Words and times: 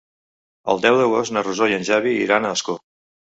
El 0.73 0.79
deu 0.85 0.97
d'agost 1.01 1.35
na 1.35 1.43
Rosó 1.43 1.67
i 1.73 1.77
en 1.77 1.85
Xavi 1.91 2.15
iran 2.23 2.49
a 2.49 2.55
Ascó. 2.59 2.79